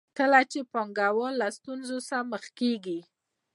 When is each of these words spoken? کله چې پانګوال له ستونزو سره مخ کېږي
کله 0.17 0.39
چې 0.51 0.59
پانګوال 0.71 1.33
له 1.41 1.47
ستونزو 1.57 1.97
سره 2.07 2.21
مخ 2.31 2.43
کېږي 2.59 2.99